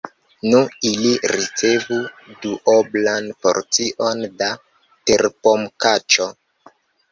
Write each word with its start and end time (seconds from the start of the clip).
Nu, 0.51 0.59
ili 0.91 1.11
ricevu 1.33 1.99
duoblan 2.47 3.29
porcion 3.47 4.27
da 4.43 4.51
terpomkaĉo. 5.13 6.31